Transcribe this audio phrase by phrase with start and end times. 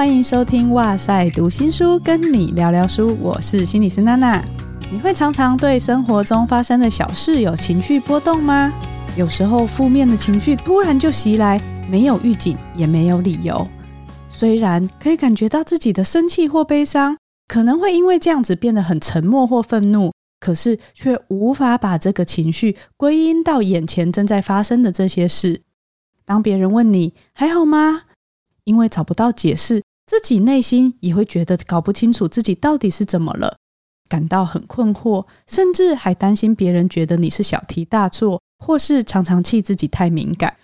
[0.00, 3.14] 欢迎收听《哇塞读心书》，跟你聊聊书。
[3.20, 4.42] 我是心理师娜娜。
[4.90, 8.72] 你会常常对生活中发生的小事有情绪波动吗？
[9.14, 11.60] 有时候负面的情绪突然就袭来，
[11.90, 13.68] 没有预警，也没有理由。
[14.30, 25.60] 虽然可以感觉到自己的生气或悲伤，可能会因为这样子变得很沉默或愤怒，可是却无法把这个情绪归因到眼前正在发生的这些事。
[26.24, 28.04] 当别人问你还好吗？
[28.64, 33.58] 因为找不到解释，自己内心也会觉得搞不清楚自己到底是怎么了，
[34.08, 40.56] 感到很困惑，甚至还担心别人觉得你是小题大做，或是常常气自己太敏感。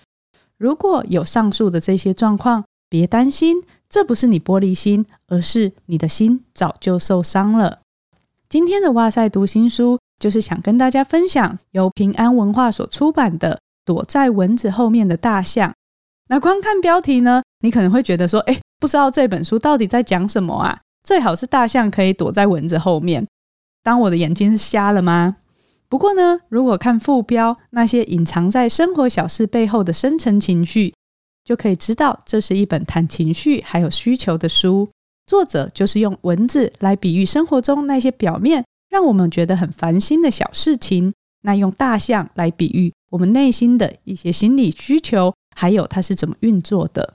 [0.59, 7.79] 如果有上述的这些状况，别担心，这不是你玻璃心，而是你的心早就受伤了。
[8.49, 13.55] 今天的哇塞读心书，就是想跟大家分享由平安文化所出版的
[13.85, 15.71] 《躲在蚊子后面的大象》。
[16.27, 20.79] 那光看标题呢，你可能会觉得说，诶，不知道这本书到底在讲什么啊？
[21.03, 23.27] 最好是大象可以躲在蚊子后面。
[23.83, 25.37] 当我的眼睛是瞎了吗？
[25.89, 30.93] 不过呢，如果看副标，那些隐藏在生活小事背后的深层情绪，
[31.45, 34.89] 就可以知道这是一本谈情绪还有需求的书。
[35.27, 45.33] 作者就是用蚊子来比喻生活中那些表面让我们觉得很烦心的小事情，那用大象来比喻我们内心的一些心理需求。
[45.59, 47.15] 还有它是怎么运作的？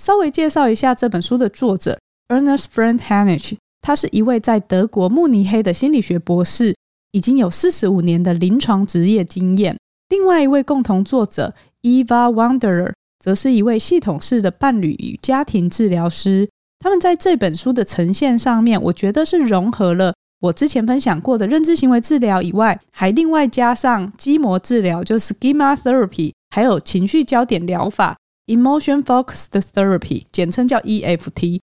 [0.00, 6.74] 稍微介绍一下这本书的作者 Ernest Frank Henrich，他是一位在德国慕尼黑的心理学博士，
[7.12, 9.76] 已经有四十五年的临床职业经验。
[10.08, 16.48] 另外一位共同作者 Eva Wanderer，则是一位系统式的伴侣与家庭治疗师。
[16.80, 26.32] 他们在这本书的呈现上面，我觉得是融合了我之前分享过的认知行为治疗以外，还另外加上基模治疗，就是 Schema Therapy。
[26.50, 31.60] 还有情绪焦点疗法 （Emotion Focused Therapy），简称叫 EFT。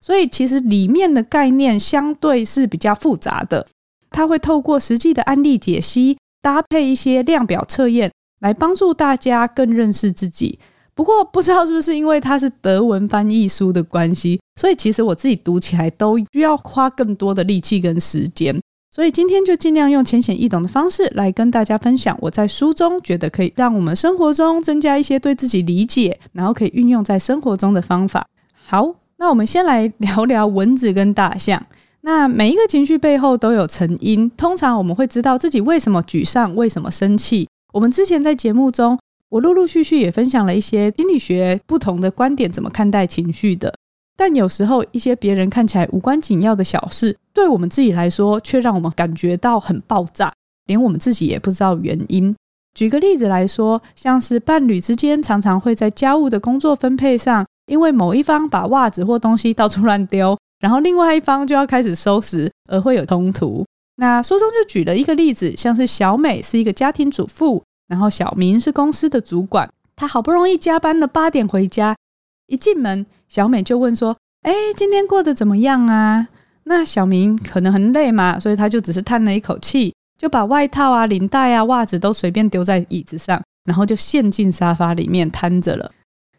[0.00, 3.66] 所以其实里面的概念相对是比较复杂的。
[4.10, 10.58] 它会透过实际的案例解析，搭配一些量表测验，来帮助大家更认识自己。
[10.94, 18.60] 不过不知道是不是因为它是德文翻译书的关系，所以其实我自己读起来都需要花更多的力气跟时间。
[18.94, 28.24] 所以今天就尽量用浅显易懂的方式来跟大家分享我在书中觉得可以让我们生活中增加一些对自己理解，然后可以运用在生活中的方法。
[28.54, 31.60] 好，那我们先来聊聊蚊子跟大象。
[32.02, 37.48] 那每一个情绪背后都有成因，通常我们会知道自己为什么沮丧，为什么生气。
[37.72, 38.96] 我们之前在节目中，
[39.28, 43.74] 我陆陆续续也分享了一些心理学不同的观点，怎么看待情绪的。
[44.16, 50.32] 但有时候，一些别人看起来无关紧要的小事，对我们自己来说，却让我们感觉到很爆炸，
[50.66, 52.34] 连我们自己也不知道原因。
[52.74, 63.64] 举个例子来说，像是伴侣之间常常会在家务的工作分配上，因为某一方把袜子或东西到处乱丢，然后另外一方就要开始收拾，而会有冲突。
[63.96, 71.94] 那书中就举了一个例子，像是小美是一个家庭主妇，然后小明是公司的主管，他好不容易加班了八点回家。
[72.46, 76.28] 一进门，小美就问说：“哎，今天过得怎么样啊？”
[76.64, 85.90] 那小明可能很累嘛，所以他就只是叹了一口气，就把外套啊、领带啊、袜子都随便丢在椅子上，然后就陷进沙发里面瘫着了。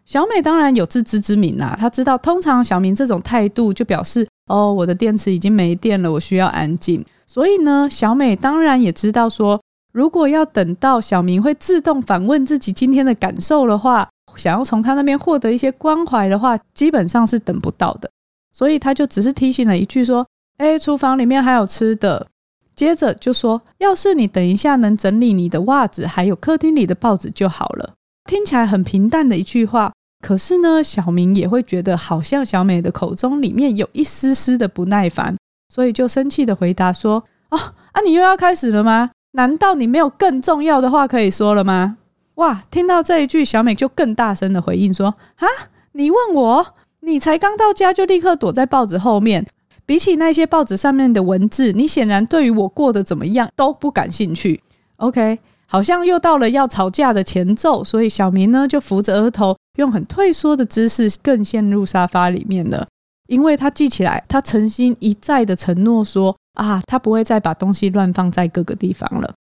[0.06, 9.60] 小美当然有自知之明啦，她知道通常小明这种态度就表示：“哦，我的电池已经没电了，我需要安静。”所以呢，小美当然也知道说，
[9.92, 18.10] 如果要等到小明会自动反问自己今天的感受的话，想要从他那边获得一些关怀的话，基本上是等不到的。
[18.52, 20.26] 所以他就只是提醒了一句说
[20.58, 22.28] ：“哎，厨房里面还有吃的。”
[22.76, 27.94] 接着就说：“要是你等一下能整理你的袜子，还有客厅里的报纸就好了。”
[28.30, 35.38] 听起来很平淡的一句话，可是呢，小明也会觉得好像小美的口中里面有一丝丝的不耐烦，
[35.74, 39.12] 所以就生气的回答说：“哦，啊，你又要开始了吗？
[39.34, 41.98] 难道你没有更重要的话可以说了吗？”
[42.36, 42.64] 哇！
[42.70, 45.48] 听到这一句，小美就更大声的回应说：“啊，
[45.94, 46.74] 你问我？
[47.00, 49.46] 你才刚到家就立刻躲在报纸后面。
[49.86, 54.62] 比起那些报纸上面的文字，你显然对于我过得怎么样都不感兴趣。”
[54.98, 62.88] OK，好像又到了要吵架的前奏，所以小明呢就扶着额头，用很退缩的姿势，更陷入沙发里面了。
[63.28, 69.34] 因为他记起来，他诚心一再的承诺说：“啊，他不会再把东西乱放在各个地方了。”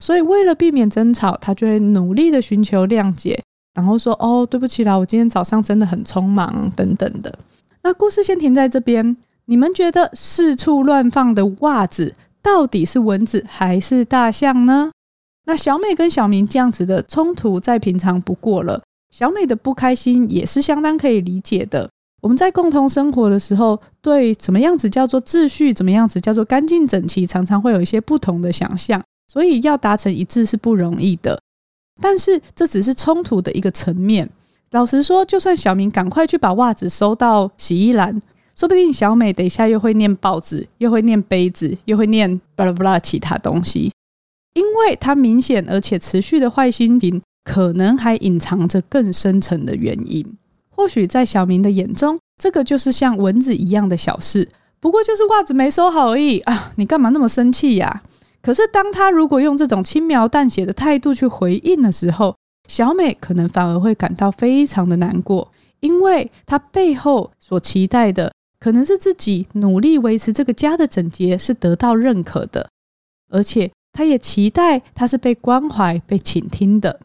[0.00, 3.40] 所以，为了避免争吵，他就会努力的寻求谅解，
[3.74, 7.38] 然后说：“哦，对不起啦，我今天早上真的很匆忙，等等的。”
[7.84, 9.16] 那故事先停在这边。
[9.46, 14.92] 你们觉得四处乱放的袜子到底是蚊子还是大象呢？
[15.46, 18.80] 那小美跟小明这样子的冲突再平常不过了。
[19.10, 21.90] 小美的不开心也是相当可以理解的。
[22.22, 31.40] 我们在共同生活的时候，对怎么样子叫做秩序，怎么样子叫做干净整齐，常常会有一些不同的想象，所以要达成一致是不容易的。
[32.00, 34.28] 但是这只是冲突的一个层面。
[34.72, 38.20] 老实说，就算小明赶快去把袜子收到洗衣篮，
[38.56, 43.92] 说不定小美等一下又会念报纸，又会念杯子，又会念巴拉巴拉其他东西，
[44.54, 50.26] 因为她明显而且持续的坏心情，可能还隐藏着更深层的原因。
[50.70, 54.48] 或许在小明的眼中，这个就是像蚊子一样的小事，
[54.80, 56.72] 不过就是袜子没收好而已啊！
[56.74, 58.02] 你干嘛那么生气呀？
[58.42, 62.34] 可是当他如果用这种轻描淡写的态度去回应的时候，
[62.68, 72.68] 小美可能反而会感到非常的难过，因为她背后所期待的，可能是自己努力维持这个家的整洁是得到认可的，
[73.30, 77.00] 而且她也期待她是被关怀、被倾听的。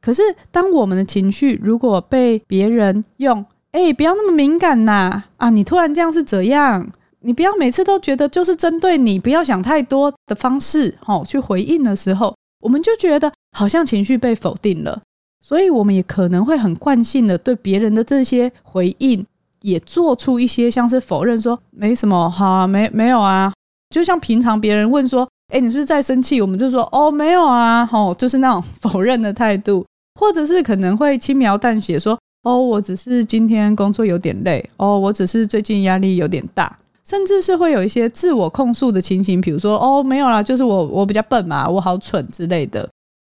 [0.00, 6.90] 可是，当我们的情绪如果被别人用“哎，不要那么敏感呐，啊，你突然这样是怎样？
[7.22, 15.00] 你不要每次都觉得就是针对你，不要想太多的方式，吼，去回应的时候，我们就觉得好像情绪被否定了，
[15.40, 19.24] 所以我们也可能会很惯性的对别人的这些回应
[19.62, 23.52] 也做出一些像是否认，说没什么，好啊，没没有啊，
[23.90, 26.40] 就像平常别人问说，哎，你是不是在生气？
[26.40, 29.84] 我们就说，哦，没有啊，吼，就是那种否认的态度。
[30.18, 34.68] 或者是可能会轻描淡写说：“哦，我只是今天工作有点累。
[34.76, 42.88] 哦，我只是最近压力有点大。”甚至是会有一些自我控诉的情形，比如说：“哦，没有啦，就是我我比较笨嘛，我好蠢之类的。”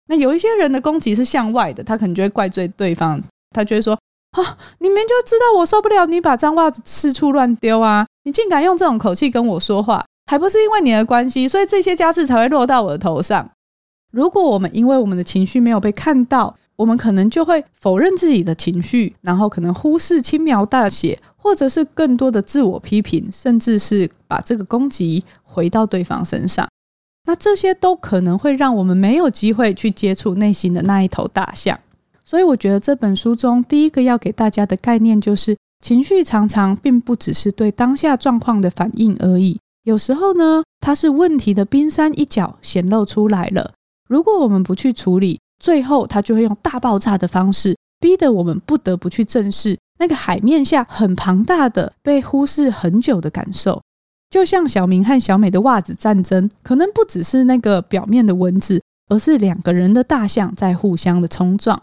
[0.09, 3.95] 那有一些人的攻击是向外的，他可能就会怪罪对方，他就会说
[4.33, 13.51] ：“啊，你明就知道我受不了你把脏袜子四处乱丢啊，你竟敢用这种口气跟我说话，还不是因为你的关系，所以这些家事才会落到我的头上。”
[14.13, 26.67] 如果我们因为我们的情绪没有被看到，我们可能就会否认自己的情绪，然后可能忽视轻描淡写，或者是更多的自我批评，甚至是把这个攻击回到对方身上。
[27.27, 31.79] 那这些都可能会让我们没有机会去接触内心的那一头大象。
[32.25, 35.55] 所以，我觉得这本书中第一个要给大家的概念就是，
[35.85, 39.61] 情绪常常并不只是对当下状况的反应而已。
[39.85, 43.75] 有时候呢，它是问题的冰山一角显露出来了。
[44.09, 53.81] 如果我们不去处理，最后，他就会用大爆炸的方式，逼得我们不得不去正视那个海面下很庞大的被忽视很久的感受。
[54.31, 61.83] 就像小明和小美的袜子战争，可能不只是那个表面的蚊子，而是两个人的大象在互相的冲撞。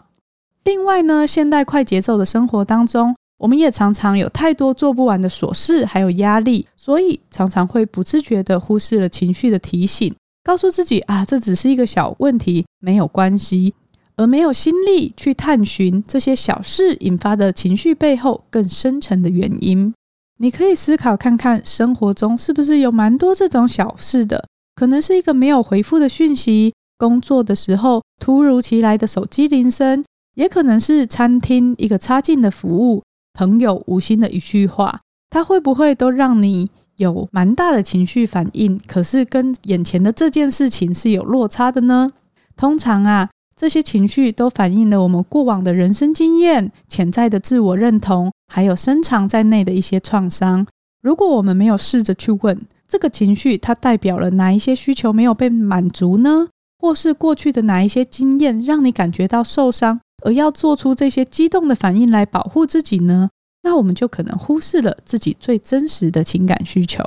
[0.64, 10.12] 另外呢，现代快节奏的生活当中，我们也常常有太多做不完的琐事，还有压力，所以常常会不自觉地忽视了情绪的提醒。
[10.48, 13.74] 告诉自己啊，这只是一个小问题，没有关系，
[14.16, 19.92] 而没有心力去探寻这些小事引发的情绪背后更深层的原因。
[20.38, 24.42] 你可以思考看看，生活中是不是有蛮多这种小事的？
[24.74, 30.02] 可能是一个没有回复的讯息，工作的时候突如其来的手机铃声，
[30.34, 33.02] 也可能是餐厅一个差劲的服务，
[33.34, 42.12] 朋友无心的一句话，它会不会都让你有蛮大的情绪反应，可是跟眼前的这件事情是有落差的呢？
[42.56, 50.66] 通常啊，这些情绪都反映了我们过往的人生经验、潜在的自我认同，还有深藏在内的一些创伤。
[51.00, 56.48] 如果我们没有试着去问这个情绪，它代表了哪一些需求没有被满足呢？
[56.80, 63.30] 或是过去的哪一些经验让你感觉到受伤，而要做出这些激动的反应来保护自己呢？
[63.68, 67.04] 那我们就可能忽视了自己最真实的情感需求。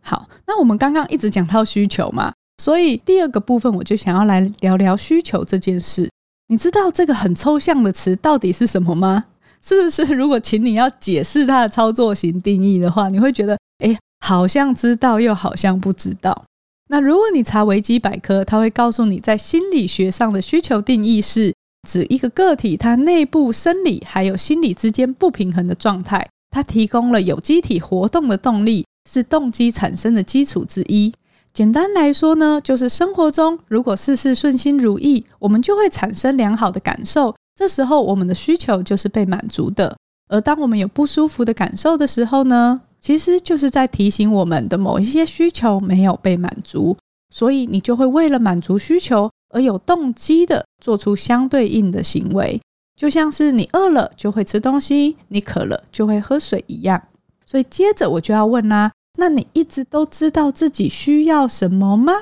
[0.00, 6.08] 好，那我们刚刚一直讲到需求嘛，所以第二个部分我就想要来聊聊需求这件事。
[6.46, 9.24] 你知道这个很抽象的词到底是什么吗？
[9.60, 10.04] 是不是？
[10.14, 16.44] 如果请你要解释它的操作型定义的话，你会觉得，哎，好像知道又好像不知道。
[16.90, 21.52] 那如果你查维基百科，它会告诉你在心理学上的需求定义是。
[21.86, 31.12] 指一个个体，它内部生理还有心理之间不平衡的状态，它提供了有机体活动的动力，是动机产生的基础之一。
[31.52, 39.96] 简单来说呢，就是生活中如果事事顺心如意，我们就会产生良好的感受，这时候我们的需求就是被满足的。
[40.28, 46.96] 而当我们有不舒服的感受的时候呢，其实就是在提醒我们的某一些需求没有被满足，
[47.34, 49.30] 所以你就会为了满足需求。
[49.50, 52.60] 而有动机的做出相对应的行为，
[52.96, 57.02] 就像是你饿了就会吃东西，你渴了就会喝水一样。
[57.46, 62.12] 所以接着我就要问啦，那你一直都知道自己需要什么吗？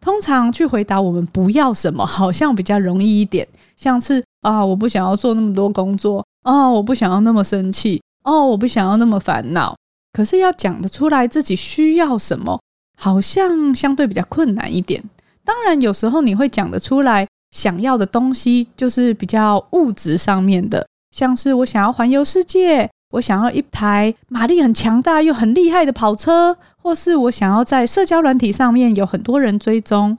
[0.00, 3.46] 通常去回答我们不要什么，好像比较容易一点，
[3.76, 9.76] 像是啊，我不想要做那么多工作啊，我不想要那么生气哦，我不想要那么烦恼。
[10.12, 12.60] 可是要讲得出来自己需要什么，
[12.98, 15.02] 好像相对比较困难一点。
[15.44, 30.16] 当然，有时候你会讲得出来想要的东西，就是比较物质上面的，像是我想要环游世界，我想要一台马力很强大又很厉害的跑车，或是我想要在社交软体上面有很多人追踪。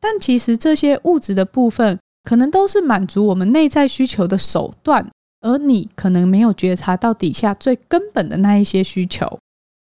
[0.00, 5.10] 但其实这些物质的部分，可能都是满足我们内在需求的手段。
[5.40, 9.38] 而你可能没有觉察到底下最根本的那一些需求，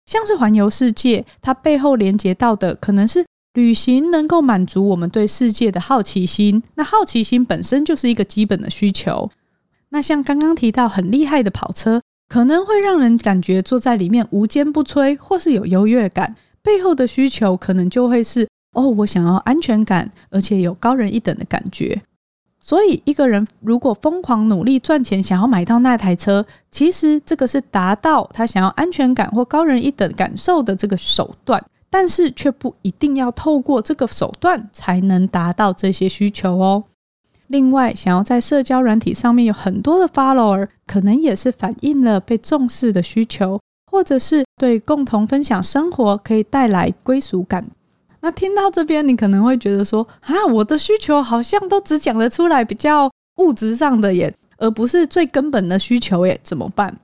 [0.05, 3.25] 像是环游世界，它背后连接到的可能是
[3.57, 6.63] 旅行能够满足我们对世界的好奇心。
[6.75, 9.31] 那好奇心本身就是一个基本的需求。
[9.89, 16.37] 那像刚刚提到很厉害的跑车，可能会让人感觉坐在里面无坚不摧，或是有优越感。
[16.63, 22.03] 背后的需求可能就会是：哦，我想要安全感，而且有高人一等的感觉。
[22.61, 31.65] 所以，一个人如果疯狂努力赚钱，想要买到那台车，其实这个是达到他想要安全感或高人一等感受的这个手段，
[31.99, 36.85] 但是却不一定要透过这个手段才能达到这些需求哦。
[37.47, 43.59] 另外，想要在社交软体上面有很多的 follower，可能也是反映了被重视的需求，
[43.91, 47.67] 或者是对共同分享生活可以带来归属感。
[48.21, 56.95] 那听到这边，你可能会觉得说：“啊，我的需求好像都只讲得出来比较物质上的耶，而不是最根本的需求耶，怎么办？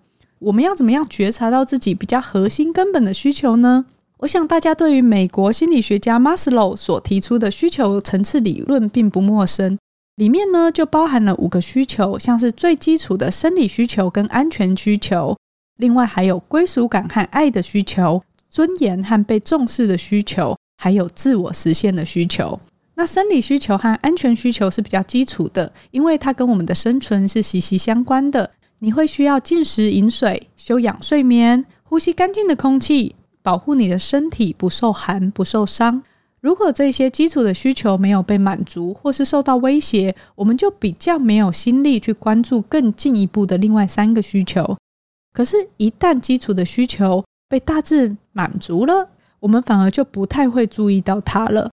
[0.40, 3.86] 我们要怎么样觉察到自己比较核心根本的需求呢？”
[4.22, 9.76] 我想大家对于美国心理学家 Maslow 所提出的需求层次理论并不陌生，
[10.14, 15.36] 里面呢就包含了五个需求，像是最基础的生理需求跟安全需求，
[15.78, 20.56] 另外还有归属感和爱的需求，尊严和被重视的需求。
[20.80, 22.60] 还有自我实现的需求，
[22.94, 28.48] 那生理需求和安全需求是比较基础的，因为它跟我们的生存是息息相关的。
[28.78, 36.02] 你会需要进食、饮水、休养、睡眠、呼吸干净的空气，保护你的身体不受寒、不受伤。
[36.40, 44.76] 如果这些基础的需求没有被满足，或是受到威胁，我们就比较没有心力去关注更进一步的另外三个需求。
[45.32, 49.08] 可是，一旦基础的需求被大致满足了，
[49.40, 51.70] 我们反而就不太会注意到它了。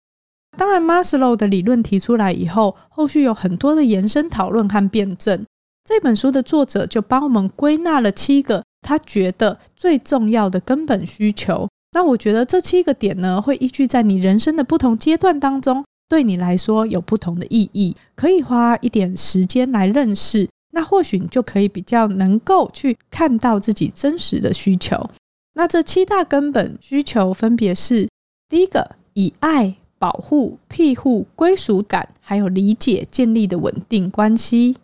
[0.56, 5.44] 当然 maslo 的理论提出来以后，后续有很多的延伸讨论和辩证。
[5.84, 11.68] 这本书的作者就帮我们归纳了七个他觉得最重要的根本需求。
[11.92, 20.48] 那我觉得这七个点呢，会依据在你人生的不同阶段当中，对你来说有不同的意义，可以花一点时间来认识。
[20.74, 25.10] 那或许你就可以比较能够去看到自己真实的需求。
[25.54, 28.08] 那这七大根本需求分别是：
[28.48, 34.74] 第一个，以爱、保护、庇护、归属感，还有理解建立的稳定关系；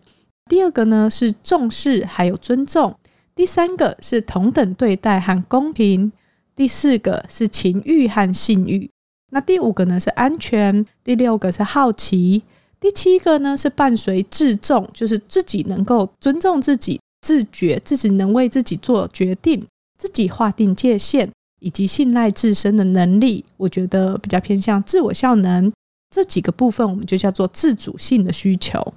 [0.45, 2.93] 第二个呢是重视，还有尊重；
[3.39, 6.11] 第三个是同等对待和公平；
[6.57, 8.91] 第四个是情欲和性欲；
[9.31, 12.43] 那第五个呢是安全；第六个是好奇；
[12.81, 19.65] 第七个呢是伴随自重，就是自己能够尊重自己、自觉自己能为自己做决定。
[19.97, 21.31] 自己划定界限，
[21.61, 25.73] 以及信赖自身的能力，我觉得比较偏向自我效能。
[26.11, 28.95] 这几个部分，我们就叫做自主性的需求。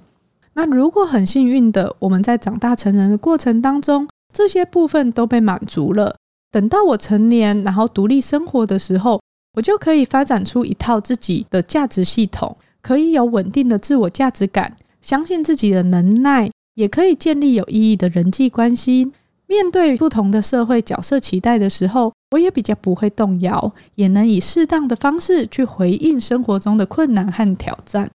[0.54, 6.16] 那如果很幸运的，我们在长大成人的过程当中，这些部分都被满足了。
[6.50, 9.20] 等到我成年，然后独立生活的时候，
[9.54, 19.12] 我就可以发展出一套自己的价值系统，可以有稳定的自我价值感，相信自己的能耐，也可以建立有意义的人际关系。
[19.46, 28.10] 面对不同的社会角色期待的时候，我也比较不会动摇，也能以适当的方式去回应生活中的困难和挑战。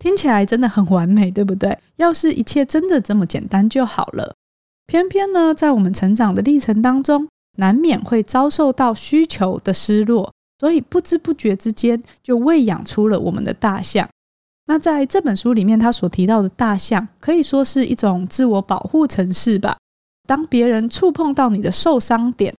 [0.00, 1.78] 听起来真的很完美，对不对？
[1.96, 4.34] 要是一切真的这么简单就好了。
[4.86, 14.08] 偏偏呢，在我们成长的历程当中，难免会遭受到需求的失落，所以不知不觉之间就喂养出了我们的大象。
[14.66, 19.76] 那在这本书里面，他所提到的大象，可以说是一种自我保护程式吧。
[20.26, 22.54] 当别人触碰到你的受伤点，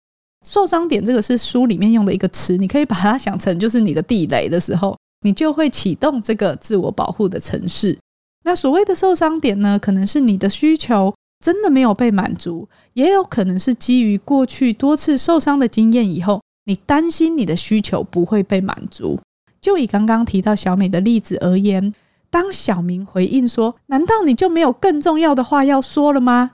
[0.46, 7.98] 受伤点这个是书里面用的一个词，你可以把它想成就是你的地雷的时候，你就会启动这个自我保护的程式。
[8.44, 19.20] 那所谓的受伤点呢，可能是你的需求真的没有被满足，也有可能是基于过去多次受伤的经验以后，你担心你的需求不会被满足。
[19.60, 21.94] 就以刚刚提到小美的例子而言，
[22.30, 26.52] 当小明回应说：“难道你就没有更重要的话要说了吗？”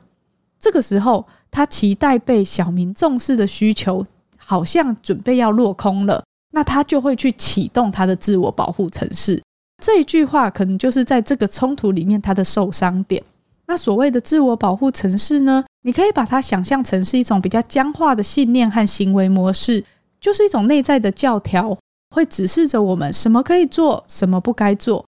[0.59, 4.05] 这个时候，他期待被小明重视的需求
[4.37, 6.23] 好像准备要落空了，
[6.53, 9.43] 那他就会去启动他的自我保护程式。
[9.83, 13.23] 这一句话可能就是在这个冲突里面他的受伤点。
[13.71, 19.85] 那所谓的自我保护程式呢，你可以把它想象成是一种比较僵化的信念和行为模式，
[20.21, 21.79] 就是一种内在的教条，
[22.13, 25.07] 会指示着我们什么可以做，什么不该做。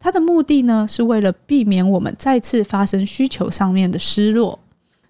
[0.00, 4.58] 它的目的呢，是为了避免我们再次发生需求上面的失落。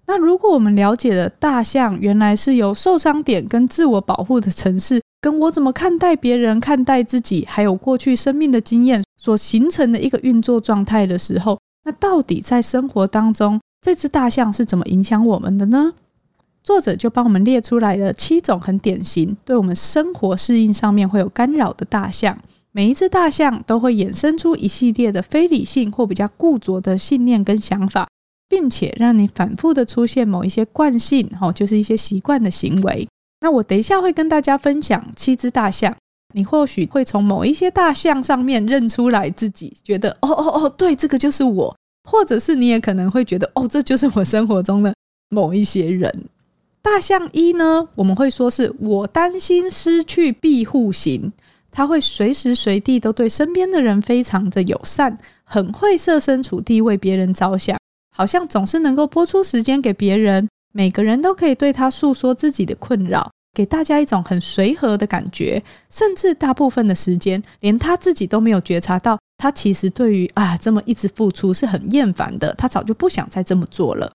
[0.06, 15.94] 那如果我们了解了大象原来是由受伤点跟自我保护的程式，跟我怎么看待别人、看待自己，还有过去生命的经验所形成的一个运作状态的时候，那到底在生活当中，这只大象是怎么影响我们的呢？
[16.62, 22.38] 作者就帮我们列出来了七种很典型，对我们生活适应上面会有干扰的大象。
[22.72, 28.06] 每一只大象都会衍生出一系列的非理性或比较固着的信念跟想法，
[28.48, 33.08] 并且让你反复的出现某一些惯性，哦，就是一些习惯的行为。
[33.40, 35.96] 那我等一下会跟大家分享七只大象。
[36.32, 41.76] 你或许会从某一些大象上面认出来自己，觉得哦哦哦，对，这个就是我，
[42.10, 44.94] 或者是你也可能会觉得哦，这就是我生活中的
[45.28, 46.12] 某一些人。
[46.82, 51.32] 大象一呢，我们会说是我担心失去庇护型，
[51.70, 57.78] 他会随时随地都对身边的人非常的友善，很会设身处地为别人着想，
[58.16, 63.30] 好像总是能够拨出时间给别人，每个人都可以对他诉说自己的困扰。
[63.52, 74.12] 给大家一种很随和的感觉，甚至大部分的时间，连他自己都没有觉察到，他其实对于啊这么一直付出是很厌烦的，他早就不想再这么做了。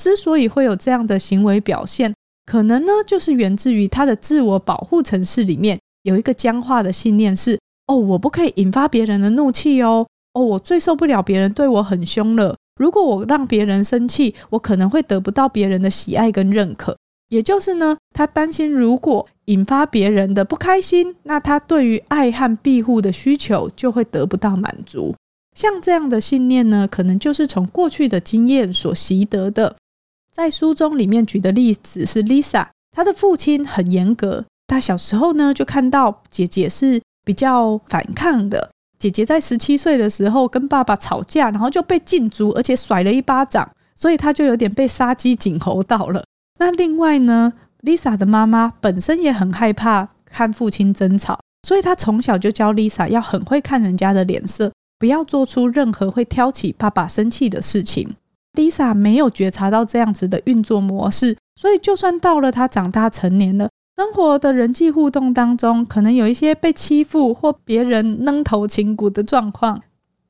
[0.00, 2.14] 之所以会有这样的行为表现，
[2.46, 12.56] 可能呢就是源自于他的自我保护程式里面有一个僵化的信念是：哦，我不可以引发别人的怒气哦，哦，我最受不了别人对我很凶了。
[12.80, 16.96] 如果我让别人生气，我可能会得不到别人的喜爱跟认可。
[17.28, 25.14] 也就是呢，他担心如果引发别人的不开心，那他对于爱和庇护的需求就会得不到满足。
[25.56, 29.76] 像这样的信念呢，可能就是从过去的经验所习得的。
[30.30, 38.70] 在书中里面举的例子是 Lisa，她的父亲很严格，她小时候呢就看到姐姐是比较反抗的。
[38.98, 46.22] 姐姐在十七岁的时候跟爸爸吵架，然后就被禁足，而且甩了一巴掌，所以她就有点被杀鸡儆猴到了。
[46.58, 58.16] 那另外呢，Lisa 的妈妈本身也很害怕和父亲争吵，所以她从小就教 Lisa 要很会看人家的脸色，不要做出任何会挑起爸爸生气的事情。
[58.54, 69.80] Lisa 没有觉察到这样子的运作模式，所以就算到了她长大成年了，生活的人际互动当中，可能有一些被欺负或别人扔头颈骨的状况，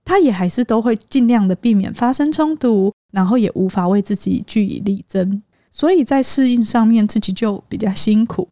[0.05, 5.43] 她也还是都会尽量的避免发生冲突，然后也无法为自己据以力争。
[5.71, 8.49] 所以在适应上面自己就比较辛苦。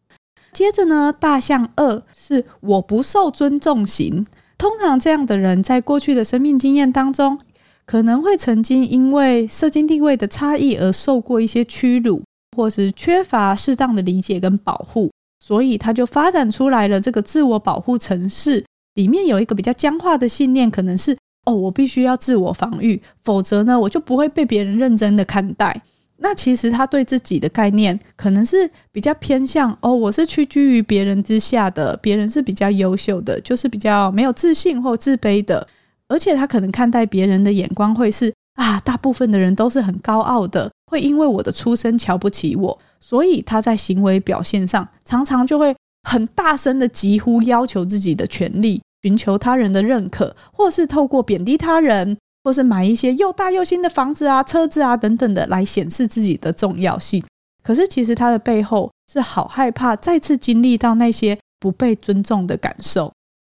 [0.52, 4.26] 接着呢，大象二是我不受尊重型。
[4.58, 7.38] 通常这样的人在过去的生命经验当中，
[7.84, 12.22] 可能会曾经因为社经地位的差异而受过一些屈辱，
[12.56, 18.64] 或是缺乏适当的理解跟保护，所以他就发展出来了这个自我保护程式。
[18.94, 25.82] 里面有一个比较僵化的信念，可能是哦，我必须要自我防御，否则呢，我就不会被别人认真的看待。
[26.18, 35.66] 那其实他对自己的概念可能是比较偏向哦，我是屈居于别人之下的，别人是比较优秀的，就是比较没有自信或自卑的，
[36.08, 45.76] 而且他可能看待别人的眼光会是啊，大部分的人都是很高傲的，会因为我的出身瞧不起我，所以他在行为表现上常常就会
[46.08, 52.16] 很大声的疾呼，要求自己的权利，寻求他人的认可，或是透过贬低他人。
[52.46, 57.20] 或是买一些又大又新的房子啊、车子啊等等的，来显示自己的重要性。
[57.60, 63.12] 可是其实他的背后是好害怕再次经历到那些不被尊重的感受。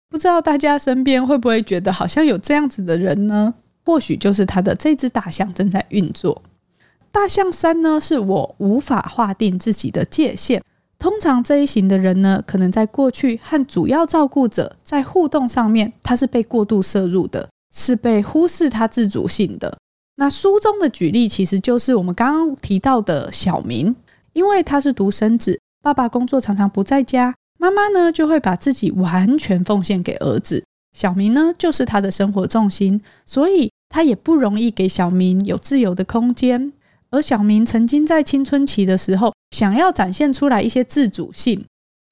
[0.08, 3.54] 不知道大家身边会不会觉得好像有这样子的人呢？
[3.84, 6.42] 或许就是他的这只大象正在运作。
[7.12, 10.60] 大象三呢，是我无法划定自己的界限。
[10.98, 17.48] 通常这一型的人呢，可能在过去和主要照顾者在互动上面，他是被过度摄入的。
[17.74, 19.78] 是被忽视他自主性的。
[20.16, 23.94] 那书中的举例其实就是我们刚刚提到的小明，
[24.32, 30.62] 因为他是独生子，爸爸工作常常不在家，妈妈呢就会把自己完全奉献给儿子。
[30.92, 36.72] 小明呢就是他的生活重心，所以他也不容易给小明有自由的空间。
[37.10, 41.64] 而小明曾经在青春期的时候，想要展现出来一些自主性，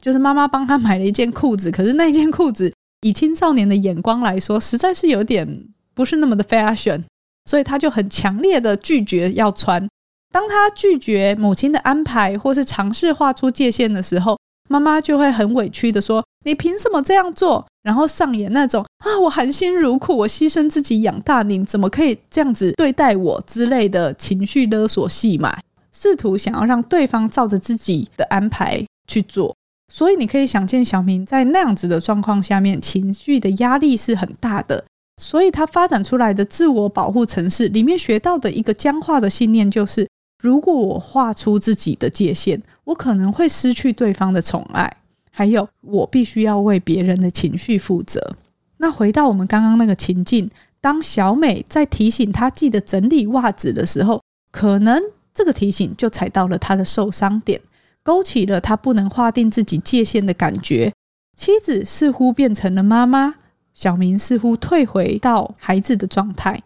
[0.03, 2.73] 就是妈妈帮他买了一件裤子，可是那件裤子。
[3.03, 7.03] 以青少年的眼光来说，实在是有点不是那么的 fashion，
[7.45, 9.89] 所以他就很强烈的拒绝要穿。
[10.33, 25.59] 当他拒绝母亲的安排，或是尝试画出界限的时候，妈妈就会很委屈的说：“你凭什么这样做？”然后上演那种啊，我含辛茹苦，我牺牲自己养大你，怎么可以这样子对待我之类的情绪勒索戏码，
[25.93, 29.57] 试图想要让对方照着自己的安排去做。
[29.93, 34.85] 所以你可以想见，小明在那样子的状况下面，情绪的压力是很大的。
[35.21, 40.09] 所以他发展出来的自我保护程式里面学到的一个僵化的信念，就是
[40.41, 44.89] 如果我画出自己的界限，我可能会失去对方的宠爱，
[45.33, 48.37] 还有我必须要为别人的情绪负责。
[48.77, 50.49] 那回到我们刚刚那个情境，
[50.81, 54.23] 当小美在提醒他记得整理袜子的时候，
[54.53, 55.03] 可能
[55.35, 57.61] 这个提醒就踩到了他的受伤点。
[58.09, 60.95] 勾起了他不能划定自己界限的感觉，
[61.37, 63.35] 妻子似乎变成了妈妈，
[63.75, 66.63] 小明似乎退回到孩子的状态。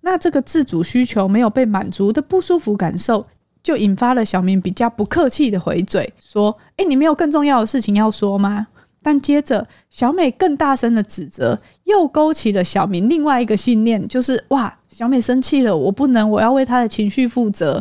[0.00, 3.28] 那这个自主需求没有被满足的不舒服感受，
[3.62, 8.66] 就引发了小明比较不客气的回嘴，说：“诶，你没有更重要的事情要说吗？”
[9.00, 17.80] 但接着小美更大声的指责，又勾起了小明另外一个信念，就是：“哇，小美生气了，我不能，我要为她的情绪负责。”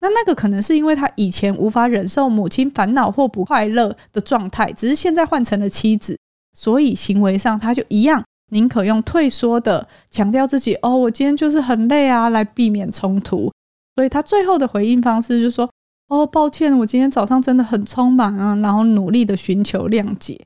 [0.00, 6.16] 那那个可能是因为他以前无法忍受母亲烦恼或不快乐的状态，只是现在换成了妻子，
[6.52, 13.50] 所以行为上他就一样，宁可用退缩的强调自己哦，我今天就是很累啊，来避免冲突。
[13.94, 15.68] 所以他最后的回应方式就是说
[16.08, 20.38] 哦，抱歉，我今天早上真的很匆忙啊，然后努力的寻求谅解。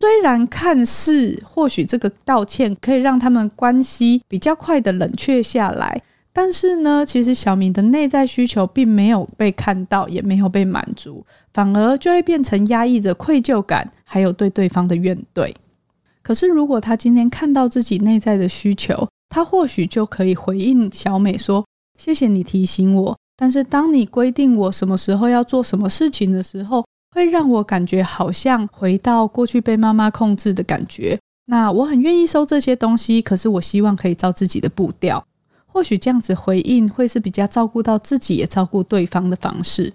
[0.00, 6.02] 虽然看似或许这个道歉可以让他们关系比较快的冷却下来。
[6.36, 15.54] 但是呢，其实小明的内在需求并没有被看到，也没有被满足，反而就会变成压抑着愧疚感，还有对对方的怨怼。
[16.22, 21.64] 可是，如果他今天看到自己内在的需求，他或许就可以回应小美说
[21.96, 31.16] ：“谢谢你提醒我，但是当你规定我什么时候要做什么事情的时候，会让我感觉好像回到过去被妈妈控制的感觉。
[31.46, 35.24] 那我很愿意收这些东西，可是我希望可以照自己的步调。”
[35.74, 39.92] 或许这样子回应会是比较照顾到自己也照顾对方的方式。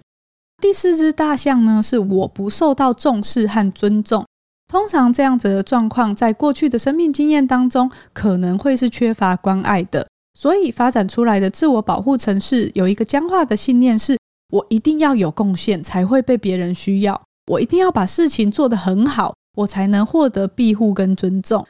[0.60, 4.26] 第四只大象呢，是我不受到重视和尊重。
[4.68, 14.18] 通常这样子的状况，在过去的生命经验当中，可能会是缺乏关爱的，所以发展出来的自我保护程式有一个僵化的信念是：
[14.52, 21.66] 我一定要有贡献才会被别人需要，我一定要把事情做得很好，我才能获得庇护跟尊重。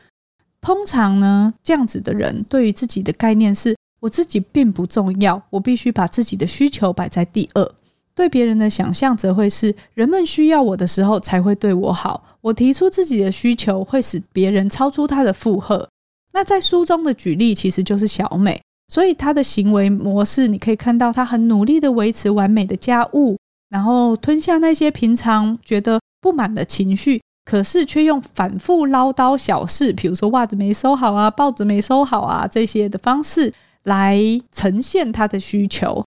[0.60, 3.76] 通常呢，这样子的人对于自己的概念是。
[4.00, 7.72] 我自己并不重要，我必须把自己的需求摆在第二。
[8.14, 12.22] 对别人的想象则会是，人们需要我的时候才会对我好。
[12.40, 15.88] 我提出自己的需求，会使别人超出他的负荷。
[16.32, 23.36] 那在书中的举例其实就是小美，所以她的行为模式，你可以看到她很努力的维持完美的家务，
[23.68, 33.52] 然后吞下那些平常觉得不满的情绪，可是却用反复唠叨小事，比如说袜子没收好啊，报纸没收好啊这些的方式。
[33.84, 34.20] 来
[34.52, 36.04] 呈现他的需求，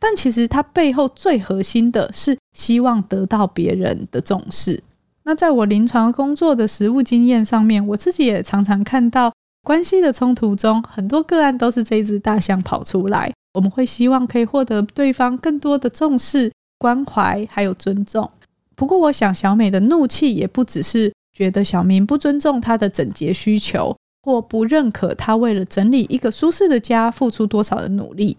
[0.00, 4.82] 但其实他背后最核心的是希望得到别人的重视。
[5.24, 13.32] 那在我临床工作的实务经验上面，我自己也常常看到关系的冲突中，很多个案都是这只大象跑出来。
[13.54, 18.30] 我们会希望可以获得对方更多的重视、关怀还有尊重。
[18.74, 23.96] 不过，我想小美的怒气也不只是觉得小明不尊重她的整洁需求。
[24.24, 28.34] 或不认可他为了整理一个舒适的家付出多少的努力，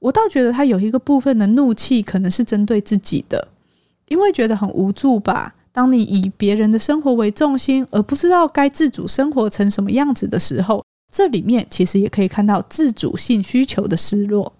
[0.00, 3.46] 我倒觉得他有一个部分的怒气可能是针对自己的，
[4.08, 5.54] 因为觉得很无助吧。
[5.70, 14.52] 当你以别人的生活为重心，而不知道该自主生活成什么样子的时候，这里面其实也可以看到自主性需求的失落。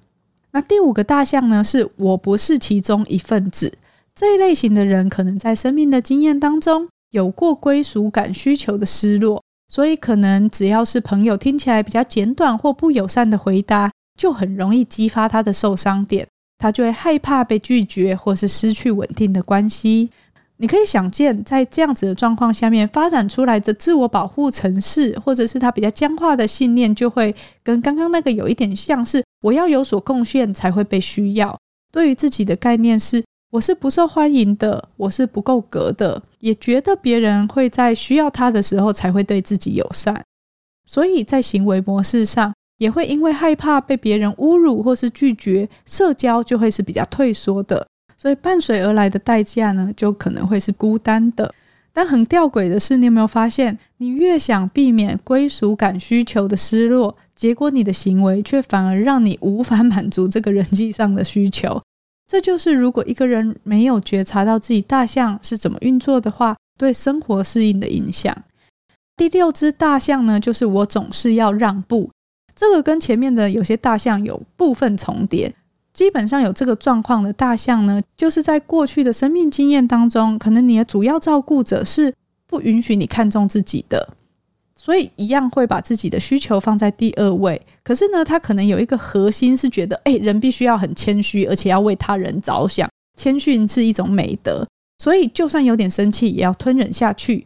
[0.52, 1.64] 那第五个大象呢？
[1.64, 3.72] 是我不是其中一份子。
[4.14, 9.42] 这一类型的人可能在生命的经验当中有过归属感需求的失落。
[9.68, 16.26] 所以，可能只要是朋友听起来比较简短或不友善的回答，就很容易激发他的受伤点，
[16.59, 20.11] 他就会害怕被拒绝或是失去稳定的关系。
[20.57, 31.57] 你可以想见，在这样子的状况下面发展出来的自我保护程式，或者是他比较僵化的信念，就会跟刚刚那个有一点像是：我要有所贡献才会被需要。
[31.92, 33.22] 对于自己的概念是。
[33.50, 40.22] 我是不受欢迎的，我是不够格的，也觉得别人会在需要他的时候才会对自己友善，
[40.84, 47.87] 所以在行为模式上也会因为害怕被别人侮辱或是拒绝，社交就会是比较退缩的，
[48.18, 51.54] 所以伴随而来的代价呢，就可能会是孤单的。
[51.90, 61.80] 但很吊诡的是，你有没有发现，你越想避免归属感需求的失落，结果你的行为却反而让你无法满足这个人际上的需求。
[62.28, 68.36] 这就是如果一个人没有觉察到自己大象是怎么运作的话，对生活适应的影响。
[69.16, 72.10] 第六只大象呢，就是我总是要让步。
[72.54, 75.52] 这个跟前面的有些大象有部分重叠。
[75.94, 82.14] 基本上有这个状况的大象呢，就是在过去的生命经验当中，可能你的主要照顾者是
[82.46, 84.10] 不允许你看重自己的，
[84.80, 87.60] 所以一样会把自己的需求放在第二位。
[87.82, 92.88] 可是呢，他可能有一个核心是觉得，诶，人必须要很谦虚，而且要为他人着想，
[93.18, 94.64] 谦逊是一种美德，
[94.98, 97.44] 所以就算有点生气，也要吞忍下去。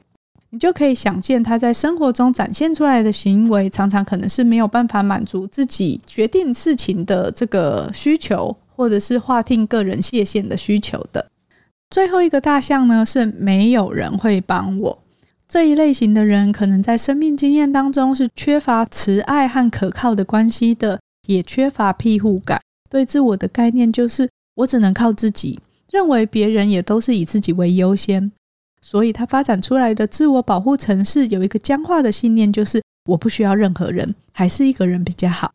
[0.51, 11.27] 你就可以想见，他在生活中展现出来的行为，常常可能是没有办法满足自己决定事情的这个需求，或者是划定个人界限的需求的。
[11.89, 15.02] 最后一个大象呢，是没有人会帮我。
[15.53, 22.59] 这一类型的人，可能在生命经验当中是缺乏慈爱和可靠的关系的，也缺乏庇护感。
[22.89, 25.61] 对自我的概念就是，我只能靠自己，
[25.91, 28.33] 认为别人也都是以自己为优先。
[28.81, 35.53] 所以，他发展出来的自我保护程式有一个僵化的信念，就是我不需要任何人，还是一个人比较好。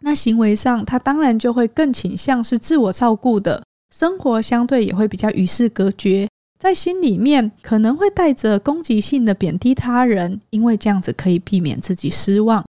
[0.00, 3.62] 那行为上，他当然就会更倾向是自我照顾的，
[3.94, 6.26] 生活相对也会比较与世隔绝，
[6.58, 12.64] 在心里面可能会带着攻击性的贬低他人，因为这样子可以避免自己失望。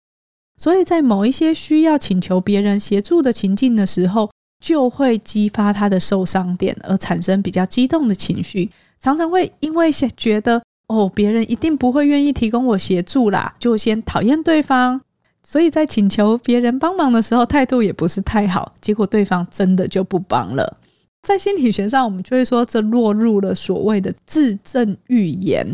[0.56, 4.30] 所以在某一些需要请求别人协助的情境的时候，
[4.64, 8.70] 就会激发他的受伤点，而产生比较激动的情绪。
[9.00, 15.00] 常常会因为觉得哦，别人一定不会愿意提供我协助啦，就先讨厌对方，
[15.42, 20.78] 所以在请求别人帮忙的时候，态度也不是太好，结果对方真的就不帮了。
[21.24, 25.66] 在心理学上，我们就会说，这落入了所谓的自证预言，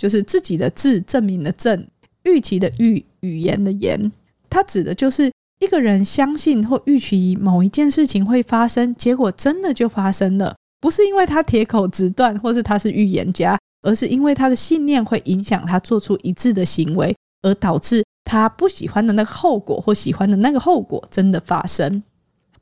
[0.00, 1.86] 就是自己的自证明的证，
[2.24, 4.10] 预期的预，语言的言，
[4.48, 10.56] 它指的就是一个人相信或预期某一件事情会发生，结果真的就发生了。
[10.80, 22.02] 不是因为他铁口直断，或是他是预言家，而是因为他的信念会影响他做出一致的行为，而导致他不喜欢的那个后果或喜欢的那个后果真的发生。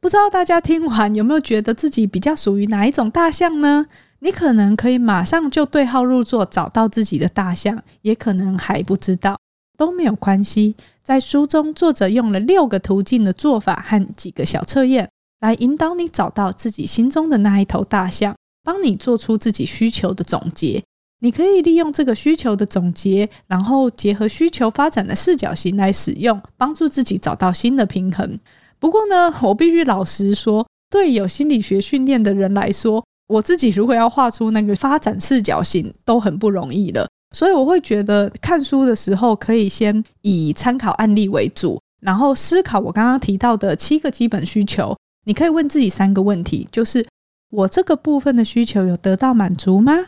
[0.03, 3.87] 不知道大家听完有没有觉得自己比较属于哪一种大象呢？
[4.19, 9.39] 你可能可以马上就对号入座，找到自己的大象，也可能还不知道，
[9.79, 10.75] 都没有关系。
[11.05, 15.09] 在书中，作者用了六个途径的做法和几个小测验。
[15.39, 18.35] 来引导你找到自己心中的那一头大象，
[18.65, 20.83] 帮你做出自己需求的总结。
[21.21, 28.41] 你可以利用这个需求的总结，然后结合需求发展的四角形来使用，帮助自己找到新的平衡。
[28.83, 37.09] 不过呢， 我必须老实说，对有心理学训练的人来说，我自己如果要画出那个发展四角形都很不容易了。
[37.33, 44.97] 所以我会觉得看书的时候，可以先以参考案例为主，然后思考我刚刚提到的七个基本需求。
[45.27, 47.07] 你可以问自己三个问题，就是
[47.51, 50.07] 我这个部分的需求有得到满足吗？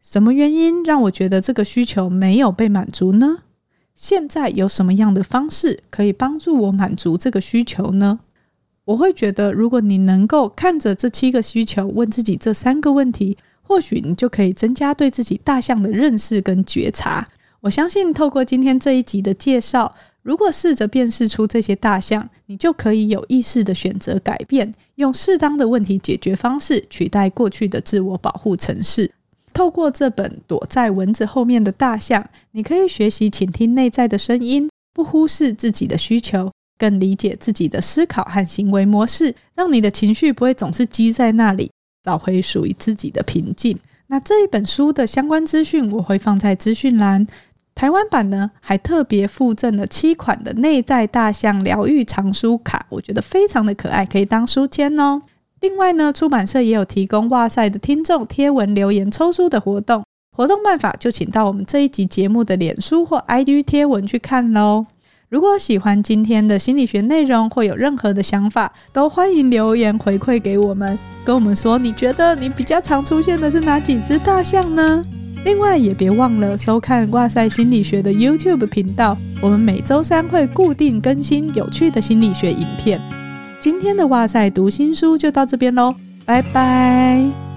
[0.00, 3.38] 什么原因让我觉得这个需求没有被满足呢？
[3.94, 8.20] 现在有什么样的方式可以帮助我满足这个需求呢？
[8.84, 17.26] 我会觉得，如果你能够看着这七个需求，问自己这三个问题，或许你就可以增加对自己大象的认识跟觉察。
[17.60, 19.94] 我相信，透过今天这一集的介绍。
[20.22, 29.10] 如果试着辨识出这些大象，你就可以有意识的选择改变，用适当的问题解决方式取代过去的自我保护程式。
[29.52, 41.70] 透过这本躲在蚊子后面的大象，你可以学习倾听内在的声音，不忽视自己的需求，更理解自己的思考和行为模式，让你的情绪不会总是积在那里，
[42.02, 43.78] 找回属于自己的平静。
[44.08, 47.26] 那这一本书的相关资讯，我会放在资讯栏。
[47.74, 55.22] 台湾版呢，还特别附赠了七款的内在大象疗愈藏书卡，我觉得非常的可爱，可以当书签哦。
[55.62, 60.02] 另外呢，出版社也有提供哇塞的听众贴文留言抽书的活动，
[60.36, 64.86] 活动办法就请到我们这一集节目的脸书或 IG 贴文去看喽。
[65.28, 75.04] 如果喜欢今天的心理学内容或有任何的想法，都欢迎留言回馈给我们，跟我们说你觉得你比较常出现的是哪几只大象呢？
[75.44, 83.00] 另外也别忘了收看哇塞心理学的 YouTube 频道，我们每周三会固定更新有趣的心理学影片。
[83.62, 85.94] 今天的哇塞读心书就到这边喽，
[86.24, 87.51] 拜拜。